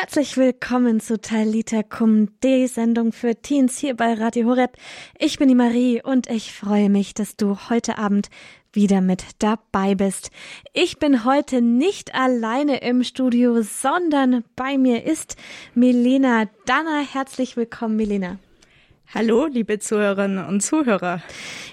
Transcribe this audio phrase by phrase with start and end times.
[0.00, 4.76] Herzlich willkommen zu Talita Kum, die Sendung für Teens hier bei Radio Horeb.
[5.18, 8.30] Ich bin die Marie und ich freue mich, dass du heute Abend
[8.72, 10.30] wieder mit dabei bist.
[10.72, 15.36] Ich bin heute nicht alleine im Studio, sondern bei mir ist
[15.74, 17.00] Milena Danner.
[17.00, 18.38] Herzlich willkommen, Milena.
[19.14, 21.22] Hallo, liebe Zuhörerinnen und Zuhörer.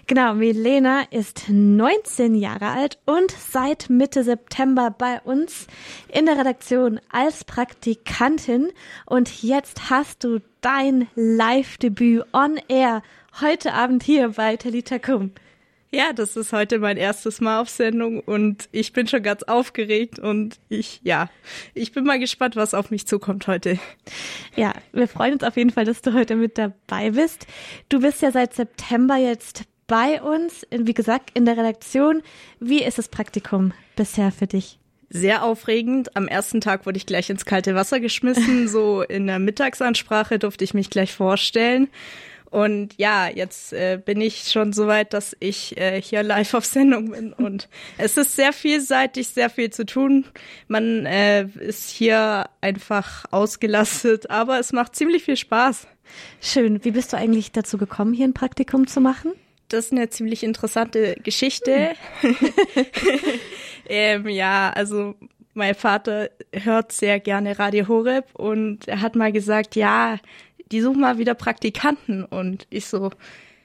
[0.07, 5.67] Genau, Milena ist 19 Jahre alt und seit Mitte September bei uns
[6.07, 8.71] in der Redaktion als Praktikantin.
[9.05, 13.03] Und jetzt hast du dein Live-Debüt on Air
[13.41, 15.31] heute Abend hier bei Talita Kum.
[15.95, 20.19] Ja, das ist heute mein erstes Mal auf Sendung und ich bin schon ganz aufgeregt
[20.19, 21.29] und ich, ja,
[21.73, 23.79] ich bin mal gespannt, was auf mich zukommt heute.
[24.57, 27.47] Ja, wir freuen uns auf jeden Fall, dass du heute mit dabei bist.
[27.87, 32.23] Du bist ja seit September jetzt bei uns, wie gesagt, in der Redaktion.
[32.59, 34.79] Wie ist das Praktikum bisher für dich?
[35.09, 36.13] Sehr aufregend.
[36.17, 38.67] Am ersten Tag wurde ich gleich ins kalte Wasser geschmissen.
[38.75, 41.87] So in der Mittagsansprache durfte ich mich gleich vorstellen.
[42.51, 46.65] Und ja, jetzt äh, bin ich schon so weit, dass ich äh, hier live auf
[46.65, 47.33] Sendung bin.
[47.33, 50.25] Und es ist sehr vielseitig, sehr viel zu tun.
[50.67, 55.87] Man äh, ist hier einfach ausgelastet, aber es macht ziemlich viel Spaß.
[56.41, 56.83] Schön.
[56.83, 59.33] Wie bist du eigentlich dazu gekommen, hier ein Praktikum zu machen?
[59.69, 61.93] Das ist eine ziemlich interessante Geschichte.
[62.21, 62.35] Hm.
[63.89, 65.15] ähm, ja, also
[65.55, 70.19] mein Vater hört sehr gerne Radio Horeb und er hat mal gesagt, ja,
[70.71, 72.23] die suchen mal wieder Praktikanten.
[72.23, 73.11] Und ich so,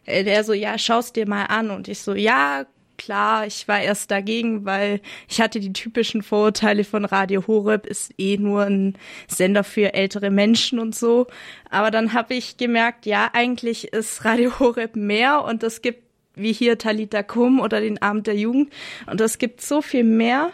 [0.04, 1.70] äh, der so, ja, schaust dir mal an.
[1.70, 2.66] Und ich so, ja,
[3.00, 8.12] klar, ich war erst dagegen, weil ich hatte die typischen Vorurteile von Radio Horeb, ist
[8.18, 11.26] eh nur ein Sender für ältere Menschen und so.
[11.70, 16.52] Aber dann habe ich gemerkt, ja, eigentlich ist Radio Horeb mehr und es gibt wie
[16.52, 18.70] hier Talita Kum oder den Abend der Jugend
[19.06, 20.52] und es gibt so viel mehr.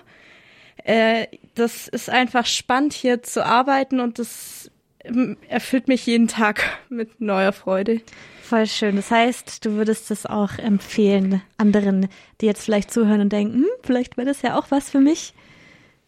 [0.85, 4.71] Äh, das ist einfach spannend hier zu arbeiten und das
[5.49, 8.01] erfüllt mich jeden Tag mit neuer Freude.
[8.43, 8.97] Voll schön.
[8.97, 12.09] Das heißt, du würdest es auch empfehlen, anderen,
[12.41, 15.35] die jetzt vielleicht zuhören und denken, hm, vielleicht wäre das ja auch was für mich.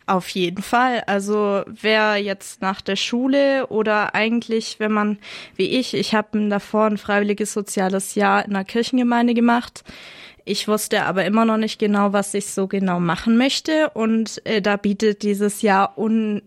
[0.07, 1.03] Auf jeden Fall.
[1.07, 5.19] Also wer jetzt nach der Schule oder eigentlich, wenn man
[5.55, 9.85] wie ich, ich habe davor ein freiwilliges soziales Jahr in einer Kirchengemeinde gemacht,
[10.49, 13.91] ich wusste aber immer noch nicht genau, was ich so genau machen möchte.
[13.91, 16.43] Und äh, da bietet dieses Jahr un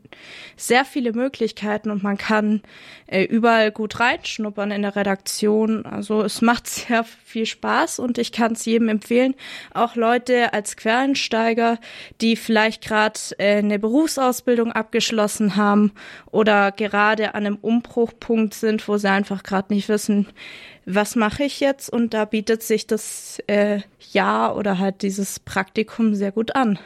[0.58, 2.62] sehr viele Möglichkeiten und man kann
[3.08, 5.86] äh, überall gut reinschnuppern in der Redaktion.
[5.86, 9.36] Also es macht sehr viel Spaß und ich kann es jedem empfehlen.
[9.74, 11.78] Auch Leute als Quereinsteiger,
[12.22, 15.92] die vielleicht gerade äh, eine Berufsausbildung abgeschlossen haben
[16.32, 20.28] oder gerade an einem Umbruchpunkt sind, wo sie einfach gerade nicht wissen,
[20.86, 21.90] was mache ich jetzt?
[21.90, 23.82] Und da bietet sich das äh,
[24.12, 26.80] Jahr oder halt dieses Praktikum sehr gut an.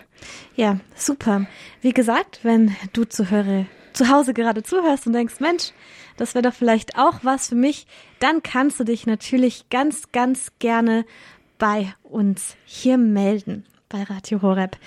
[0.56, 1.46] Ja, super.
[1.82, 5.72] Wie gesagt, wenn du zuhöre, zu Hause gerade zuhörst und denkst, Mensch,
[6.18, 7.88] das wäre doch vielleicht auch was für mich,
[8.20, 11.06] dann kannst du dich natürlich ganz, ganz gerne
[11.58, 14.78] bei uns hier melden bei Radio Horeb.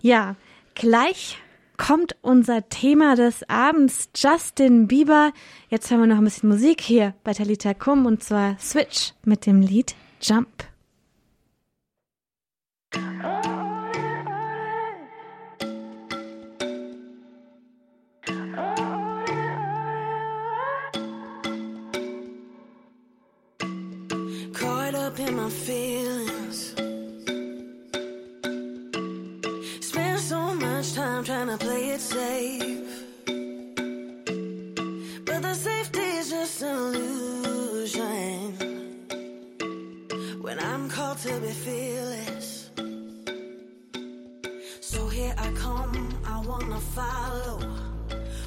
[0.00, 0.36] Ja,
[0.74, 1.38] gleich
[1.76, 5.32] kommt unser Thema des Abends, Justin Bieber.
[5.68, 9.46] Jetzt hören wir noch ein bisschen Musik hier bei Talita Kum und zwar Switch mit
[9.46, 10.73] dem Lied Jump.
[40.44, 42.68] When I'm called to be fearless.
[44.82, 47.60] So here I come, I wanna follow.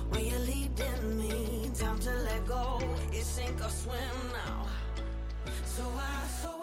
[0.10, 2.80] When you lead in me, time to let go.
[3.12, 4.68] It's sink or swim now.
[5.66, 6.57] So I, so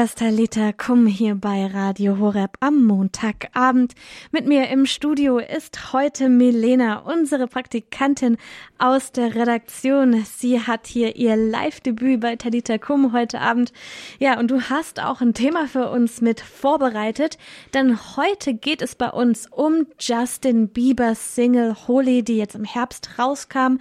[0.00, 3.92] hörst Talita Kum hier bei Radio Horeb am Montagabend.
[4.30, 8.38] Mit mir im Studio ist heute Milena, unsere Praktikantin
[8.78, 10.24] aus der Redaktion.
[10.24, 13.74] Sie hat hier ihr Live-Debüt bei Talita Kum heute Abend.
[14.18, 17.36] Ja, und du hast auch ein Thema für uns mit vorbereitet,
[17.74, 23.18] denn heute geht es bei uns um Justin Biebers Single Holy, die jetzt im Herbst
[23.18, 23.76] rauskam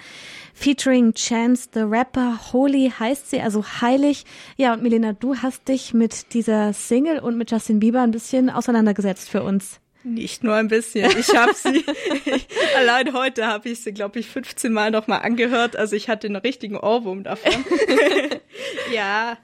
[0.59, 2.37] featuring Chance the Rapper.
[2.51, 4.25] Holy heißt sie, also heilig.
[4.57, 8.49] Ja, und Milena, du hast dich mit dieser Single und mit Justin Bieber ein bisschen
[8.49, 9.79] auseinandergesetzt für uns.
[10.03, 11.11] Nicht nur ein bisschen.
[11.19, 11.83] Ich habe sie,
[12.77, 15.75] allein heute habe ich sie, glaube ich, 15 Mal nochmal angehört.
[15.75, 17.51] Also ich hatte einen richtigen Ohrwurm davon.
[18.93, 19.37] ja,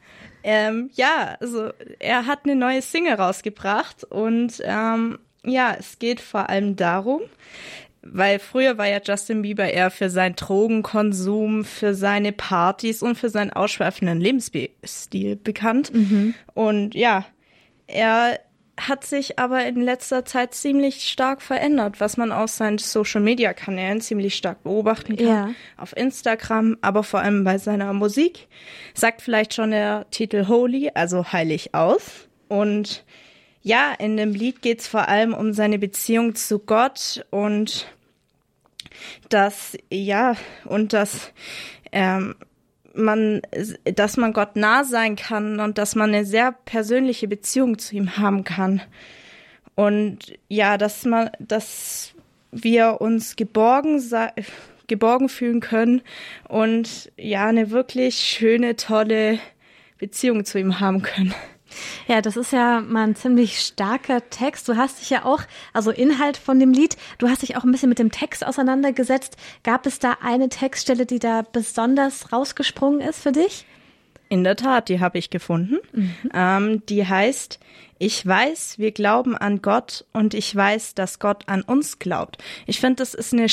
[0.44, 6.50] ähm, ja, also er hat eine neue Single rausgebracht und ähm, ja, es geht vor
[6.50, 7.22] allem darum,
[8.06, 13.30] weil früher war ja Justin Bieber eher für seinen Drogenkonsum, für seine Partys und für
[13.30, 15.94] seinen ausschweifenden Lebensstil bekannt.
[15.94, 16.36] Mhm.
[16.54, 17.26] Und ja,
[17.88, 18.40] er
[18.78, 24.36] hat sich aber in letzter Zeit ziemlich stark verändert, was man aus seinen Social-Media-Kanälen ziemlich
[24.36, 25.28] stark beobachten kann.
[25.28, 25.50] Ja.
[25.78, 28.48] Auf Instagram, aber vor allem bei seiner Musik.
[28.94, 32.28] Sagt vielleicht schon der Titel Holy, also heilig aus.
[32.50, 33.06] Und
[33.62, 37.88] ja, in dem Lied geht es vor allem um seine Beziehung zu Gott und
[39.30, 41.32] dass, ja, und dass
[41.92, 42.36] ähm,
[42.94, 43.42] man,
[43.84, 48.18] dass man Gott nah sein kann und dass man eine sehr persönliche Beziehung zu ihm
[48.18, 48.82] haben kann.
[49.76, 52.14] Und ja, dass man, dass
[52.52, 54.02] wir uns geborgen
[54.88, 56.02] geborgen fühlen können
[56.48, 59.40] und ja, eine wirklich schöne, tolle
[59.98, 61.34] Beziehung zu ihm haben können.
[62.08, 64.68] Ja, das ist ja mal ein ziemlich starker Text.
[64.68, 65.42] Du hast dich ja auch,
[65.74, 69.38] also Inhalt von dem Lied, du hast dich auch ein bisschen mit dem Text auseinandergesetzt.
[69.64, 73.66] Gab es da eine Textstelle, die da besonders rausgesprungen ist für dich?
[74.30, 75.78] In der Tat, die habe ich gefunden.
[75.94, 76.16] Mhm.
[76.34, 77.60] Ähm, die heißt,
[77.98, 82.44] ich weiß, wir glauben an Gott und ich weiß, dass Gott an uns glaubt.
[82.66, 83.48] Ich finde, das ist eine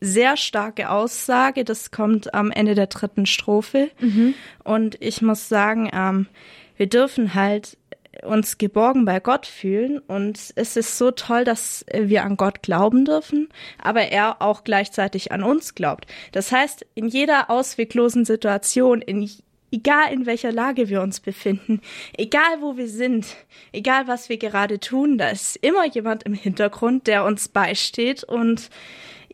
[0.00, 1.64] sehr starke Aussage.
[1.64, 3.90] Das kommt am Ende der dritten Strophe.
[4.00, 4.34] Mhm.
[4.64, 6.26] Und ich muss sagen, ähm,
[6.76, 7.76] wir dürfen halt
[8.22, 13.04] uns geborgen bei Gott fühlen und es ist so toll, dass wir an Gott glauben
[13.04, 13.48] dürfen,
[13.82, 16.06] aber er auch gleichzeitig an uns glaubt.
[16.32, 19.28] Das heißt, in jeder ausweglosen Situation, in
[19.70, 21.80] egal in welcher Lage wir uns befinden,
[22.16, 23.26] egal wo wir sind,
[23.72, 28.70] egal was wir gerade tun, da ist immer jemand im Hintergrund, der uns beisteht und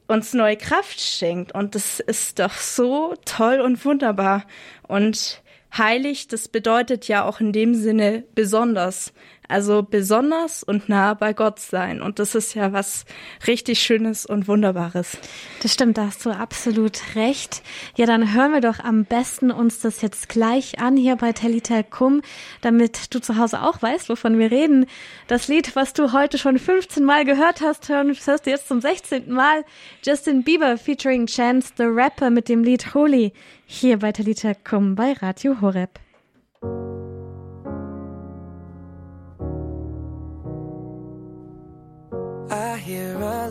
[0.06, 4.44] uns neue Kraft schenkt und das ist doch so toll und wunderbar
[4.88, 5.42] und
[5.76, 9.12] heilig, das bedeutet ja auch in dem Sinne besonders.
[9.50, 12.00] Also besonders und nah bei Gott sein.
[12.00, 13.04] Und das ist ja was
[13.48, 15.18] richtig Schönes und Wunderbares.
[15.60, 17.62] Das stimmt, da hast du absolut recht.
[17.96, 21.82] Ja, dann hören wir doch am besten uns das jetzt gleich an hier bei Telita
[21.82, 22.22] Kum,
[22.60, 24.86] damit du zu Hause auch weißt, wovon wir reden.
[25.26, 28.80] Das Lied, was du heute schon 15 Mal gehört hast, hören, hörst du jetzt zum
[28.80, 29.32] 16.
[29.32, 29.64] Mal.
[30.04, 33.32] Justin Bieber featuring Chance the Rapper mit dem Lied Holy
[33.66, 35.98] hier bei Talita Kum bei Radio Horeb.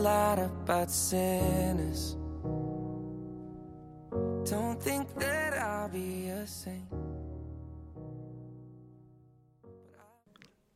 [0.00, 2.16] Lot about sinners.
[4.44, 6.84] Don't think that I'll be a saint.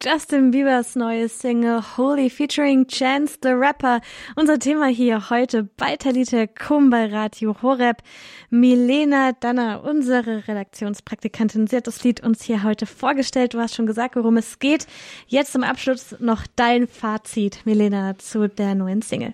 [0.05, 4.03] Justin Biebers neue Single Holy featuring Chance the Rapper.
[4.37, 8.03] Unser Thema hier heute bei Talite Kum bei Radio Horeb.
[8.51, 13.55] Milena Danner, unsere Redaktionspraktikantin, sie hat das Lied uns hier heute vorgestellt.
[13.55, 14.87] Du hast schon gesagt, worum es geht.
[15.27, 19.33] Jetzt zum Abschluss noch dein Fazit, Milena, zu der neuen Single.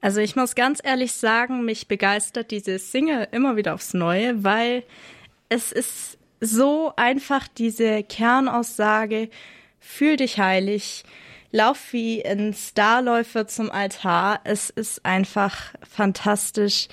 [0.00, 4.82] Also ich muss ganz ehrlich sagen, mich begeistert diese Single immer wieder aufs Neue, weil
[5.50, 9.28] es ist so einfach diese Kernaussage,
[9.84, 11.04] fühl dich heilig,
[11.52, 14.40] lauf wie ein Starläufer zum Altar.
[14.44, 16.88] Es ist einfach fantastisch,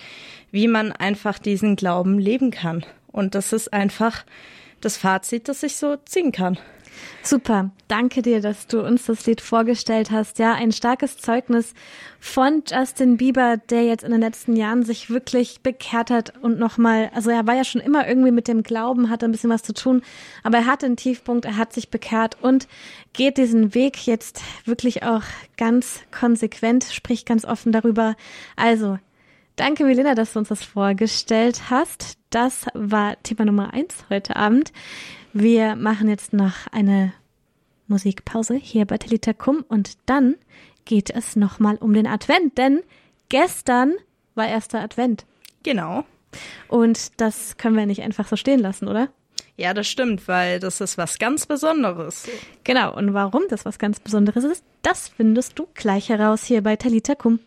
[0.52, 2.86] wie man einfach diesen Glauben leben kann.
[3.08, 4.26] Und das ist einfach
[4.82, 6.60] das Fazit, das ich so ziehen kann.
[7.24, 7.72] Super.
[7.88, 10.40] Danke dir, dass du uns das Lied vorgestellt hast.
[10.40, 11.74] Ja, ein starkes Zeugnis
[12.20, 17.12] von Justin Bieber, der jetzt in den letzten Jahren sich wirklich bekehrt hat und nochmal,
[17.14, 19.74] also er war ja schon immer irgendwie mit dem Glauben, hatte ein bisschen was zu
[19.74, 20.02] tun,
[20.44, 22.68] aber er hatte einen Tiefpunkt, er hat sich bekehrt und
[23.14, 25.24] geht diesen Weg jetzt wirklich auch
[25.58, 28.16] ganz konsequent, spricht ganz offen darüber.
[28.56, 28.98] Also,
[29.58, 32.18] Danke, Milena, dass du uns das vorgestellt hast.
[32.30, 34.72] Das war Thema Nummer eins heute Abend.
[35.34, 37.14] Wir machen jetzt noch eine
[37.88, 40.36] Musikpause hier bei Telitakum und dann
[40.86, 42.82] geht es nochmal um den Advent, denn
[43.30, 43.94] gestern
[44.36, 45.26] war erster Advent.
[45.64, 46.04] Genau.
[46.68, 49.10] Und das können wir nicht einfach so stehen lassen, oder?
[49.58, 52.28] Ja, das stimmt, weil das ist was ganz Besonderes.
[52.64, 56.76] Genau, und warum das was ganz Besonderes ist, das findest du gleich heraus hier bei
[56.76, 57.40] Talitakum.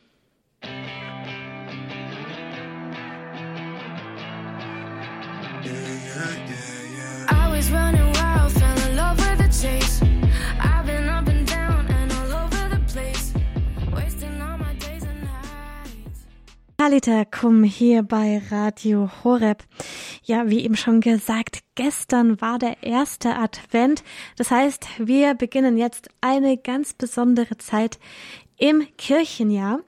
[16.85, 19.64] Talita Kum hier bei Radio Horeb.
[20.23, 24.05] Ja, wie eben schon gesagt, gestern war der erste Advent.
[24.37, 27.99] Das heißt, wir beginnen jetzt eine ganz besondere Zeit,
[28.59, 29.81] im Kirchenjahr.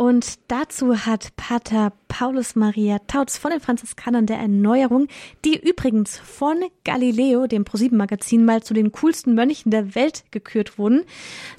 [0.00, 5.08] Und dazu hat Pater Paulus Maria Tautz von den Franziskanern der Erneuerung,
[5.44, 11.02] die übrigens von Galileo, dem ProSieben-Magazin, mal zu den coolsten Mönchen der Welt gekürt wurden.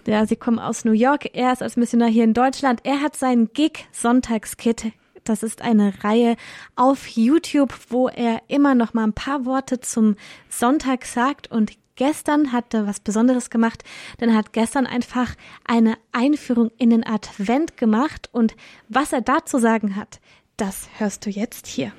[0.08, 2.80] Ja, sie kommen aus New York, er ist als Missionar hier in Deutschland.
[2.84, 4.92] Er hat sein Gig Sonntagskit
[5.24, 6.36] das ist eine Reihe
[6.76, 10.16] auf YouTube, wo er immer noch mal ein paar Worte zum
[10.50, 13.84] Sonntag sagt und gestern hat er was Besonderes gemacht,
[14.20, 18.56] denn er hat gestern einfach eine Einführung in den Advent gemacht und
[18.90, 20.20] was er dazu sagen hat,
[20.58, 21.92] das hörst du jetzt hier.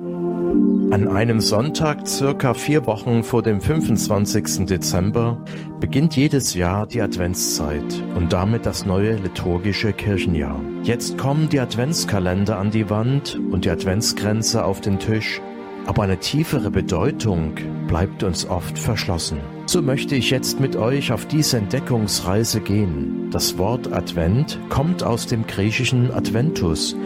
[0.00, 4.66] An einem Sonntag, circa vier Wochen vor dem 25.
[4.66, 5.44] Dezember,
[5.78, 10.60] beginnt jedes Jahr die Adventszeit und damit das neue liturgische Kirchenjahr.
[10.82, 15.40] Jetzt kommen die Adventskalender an die Wand und die Adventsgrenze auf den Tisch,
[15.86, 17.54] aber eine tiefere Bedeutung
[17.88, 19.40] bleibt uns oft verschlossen.
[19.66, 23.28] So möchte ich jetzt mit euch auf diese Entdeckungsreise gehen.
[23.30, 26.96] Das Wort Advent kommt aus dem griechischen Adventus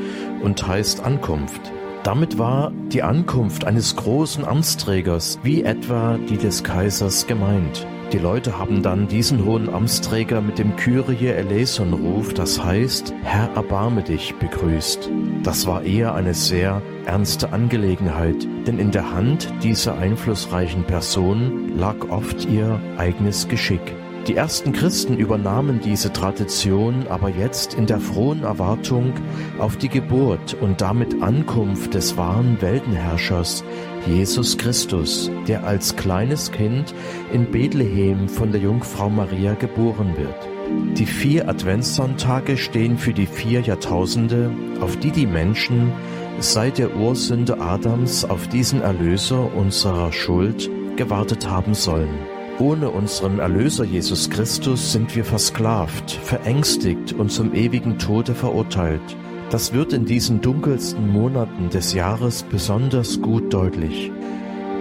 [0.42, 1.72] und heißt Ankunft.
[2.02, 7.86] Damit war die Ankunft eines großen Amtsträgers, wie etwa die des Kaisers, gemeint.
[8.12, 13.50] Die Leute haben dann diesen hohen Amtsträger mit dem Kyrie eleison Ruf, das heißt, Herr
[13.54, 15.10] erbarme dich, begrüßt.
[15.42, 21.96] Das war eher eine sehr ernste Angelegenheit, denn in der Hand dieser einflussreichen Person lag
[22.08, 23.94] oft ihr eigenes Geschick.
[24.26, 29.12] Die ersten Christen übernahmen diese Tradition aber jetzt in der frohen Erwartung
[29.58, 33.64] auf die Geburt und damit Ankunft des wahren Weltenherrschers,
[34.06, 36.94] Jesus Christus, der als kleines Kind
[37.32, 40.98] in Bethlehem von der Jungfrau Maria geboren wird.
[40.98, 45.92] Die vier Adventssonntage stehen für die vier Jahrtausende, auf die die Menschen
[46.40, 52.18] seit der Ursünde Adams auf diesen Erlöser unserer Schuld gewartet haben sollen.
[52.58, 59.16] Ohne unseren Erlöser Jesus Christus sind wir versklavt, verängstigt und zum ewigen Tode verurteilt.
[59.50, 64.10] Das wird in diesen dunkelsten Monaten des Jahres besonders gut deutlich.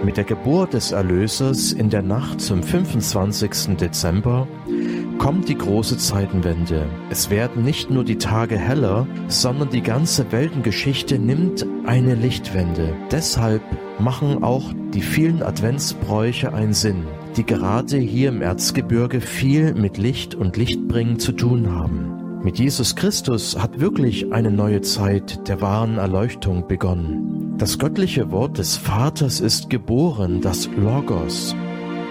[0.04, 3.76] Mit der Geburt des Erlösers in der Nacht zum 25.
[3.76, 4.46] Dezember
[5.18, 6.86] kommt die große Zeitenwende.
[7.08, 12.94] Es werden nicht nur die Tage heller, sondern die ganze Weltengeschichte nimmt eine Lichtwende.
[13.10, 13.62] Deshalb
[13.98, 17.04] machen auch die vielen Adventsbräuche einen Sinn
[17.36, 22.23] die gerade hier im Erzgebirge viel mit Licht und Lichtbringen zu tun haben.
[22.44, 27.54] Mit Jesus Christus hat wirklich eine neue Zeit der wahren Erleuchtung begonnen.
[27.56, 31.56] Das göttliche Wort des Vaters ist geboren, das Logos.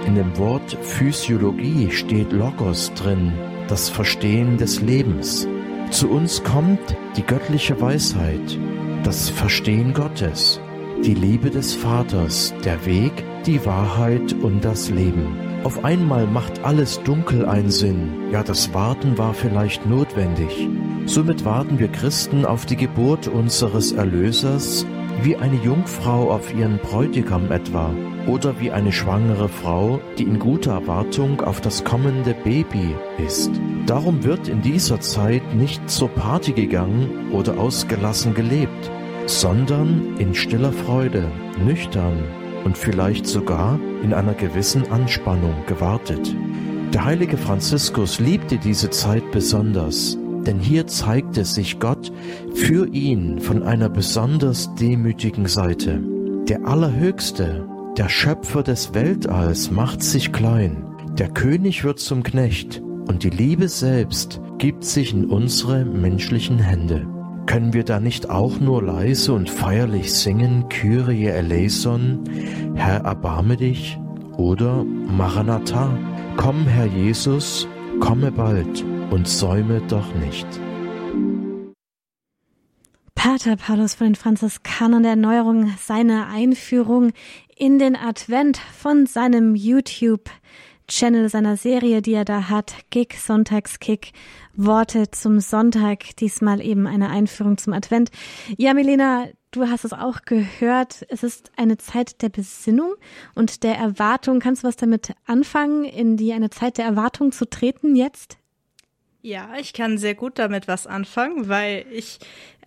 [0.08, 3.32] In dem Wort Physiologie steht Logos drin,
[3.68, 5.48] das Verstehen des Lebens.
[5.92, 8.58] Zu uns kommt die göttliche Weisheit,
[9.04, 10.60] das Verstehen Gottes,
[11.06, 15.53] die Liebe des Vaters, der Weg, die Wahrheit und das Leben.
[15.64, 18.32] Auf einmal macht alles dunkel einen Sinn.
[18.32, 20.68] Ja, das Warten war vielleicht notwendig.
[21.06, 24.86] Somit warten wir Christen auf die Geburt unseres Erlösers,
[25.22, 27.92] wie eine Jungfrau auf ihren Bräutigam etwa,
[28.28, 32.94] oder wie eine schwangere Frau, die in guter Erwartung auf das kommende Baby
[33.26, 33.52] ist.
[33.86, 38.92] Darum wird in dieser Zeit nicht zur Party gegangen oder ausgelassen gelebt,
[39.28, 41.32] sondern in stiller Freude,
[41.66, 42.20] nüchtern,
[42.66, 46.36] und vielleicht sogar in einer gewissen Anspannung gewartet.
[46.94, 52.12] Der heilige Franziskus liebte diese Zeit besonders, denn hier zeigte sich Gott
[52.54, 56.04] für ihn von einer besonders demütigen Seite.
[56.48, 57.66] Der Allerhöchste,
[57.98, 60.86] der Schöpfer des Weltalls, macht sich klein,
[61.18, 67.08] der König wird zum Knecht und die Liebe selbst gibt sich in unsere menschlichen Hände.
[67.46, 72.24] Können wir da nicht auch nur leise und feierlich singen, Kyrie eleison,
[72.76, 73.98] Herr erbarme dich?
[74.38, 75.98] Oder Maranatha,
[76.38, 77.68] komm Herr Jesus,
[78.00, 80.48] komme bald und säume doch nicht.
[83.14, 87.12] Pater Paulus von den Franziskanern der Erneuerung, seine Einführung
[87.56, 90.30] in den Advent von seinem YouTube
[90.88, 94.12] Channel seiner Serie, die er da hat, Gig Sonntagskick,
[94.54, 98.12] Worte zum Sonntag, diesmal eben eine Einführung zum Advent.
[98.58, 102.96] Ja, Milena, du hast es auch gehört, es ist eine Zeit der Besinnung
[103.36, 104.40] und der Erwartung.
[104.40, 108.38] Kannst du was damit anfangen, in die eine Zeit der Erwartung zu treten jetzt?
[109.26, 112.20] Ja, ich kann sehr gut damit was anfangen, weil ich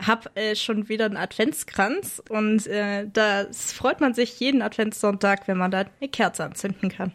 [0.03, 5.59] habe äh, schon wieder einen Adventskranz und äh, das freut man sich jeden Adventssonntag, wenn
[5.59, 7.13] man da eine Kerze anzünden kann.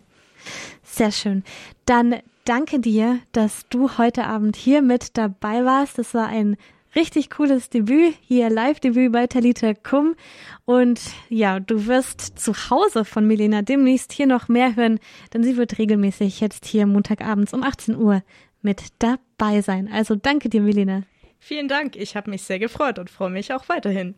[0.83, 1.43] Sehr schön.
[1.86, 5.98] Dann danke dir, dass du heute Abend hier mit dabei warst.
[5.98, 6.57] Das war ein
[6.95, 10.15] richtig cooles Debüt, hier Live-Debüt bei Talita Kum.
[10.65, 15.00] Und ja, du wirst zu Hause von Milena demnächst hier noch mehr hören,
[15.33, 18.24] denn sie wird regelmäßig jetzt hier Montagabends um 18 Uhr
[18.62, 19.89] mit dabei sein.
[19.91, 21.03] Also danke dir, Milena.
[21.39, 21.95] Vielen Dank.
[21.95, 24.15] Ich habe mich sehr gefreut und freue mich auch weiterhin.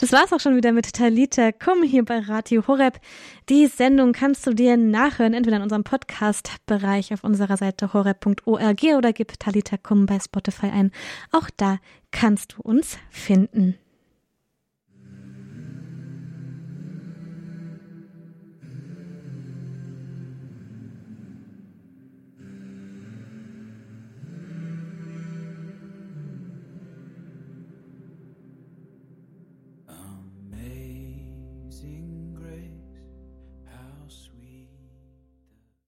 [0.00, 3.00] Das war's auch schon wieder mit Talita Komm hier bei Radio Horeb.
[3.48, 9.12] Die Sendung kannst du dir nachhören, entweder in unserem Podcast-Bereich auf unserer Seite horeb.org oder
[9.12, 10.92] gib Talita Komm bei Spotify ein.
[11.30, 11.78] Auch da
[12.10, 13.76] kannst du uns finden.